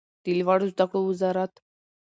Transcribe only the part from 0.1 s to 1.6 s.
د لوړو زده کړو وزارت